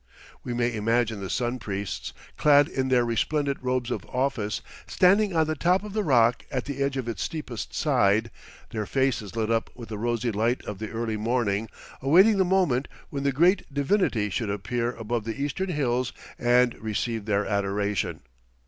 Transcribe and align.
We 0.43 0.55
may 0.55 0.73
imagine 0.75 1.19
the 1.19 1.29
sun 1.29 1.59
priests, 1.59 2.11
clad 2.35 2.67
in 2.67 2.87
their 2.87 3.05
resplendent 3.05 3.59
robes 3.61 3.91
of 3.91 4.03
office, 4.05 4.61
standing 4.87 5.35
on 5.35 5.45
the 5.45 5.53
top 5.53 5.83
of 5.83 5.93
the 5.93 6.03
rock 6.03 6.43
at 6.49 6.65
the 6.65 6.81
edge 6.81 6.97
of 6.97 7.07
its 7.07 7.21
steepest 7.21 7.75
side, 7.75 8.31
their 8.71 8.87
faces 8.87 9.35
lit 9.35 9.51
up 9.51 9.69
with 9.75 9.89
the 9.89 9.99
rosy 9.99 10.31
light 10.31 10.65
of 10.65 10.79
the 10.79 10.89
early 10.89 11.17
morning, 11.17 11.69
awaiting 12.01 12.39
the 12.39 12.43
moment 12.45 12.87
when 13.11 13.21
the 13.21 13.31
Great 13.31 13.71
Divinity 13.71 14.31
should 14.31 14.49
appear 14.49 14.91
above 14.95 15.23
the 15.23 15.39
eastern 15.39 15.69
hills 15.69 16.13
and 16.39 16.73
receive 16.81 17.25
their 17.25 17.45
adoration. 17.45 18.21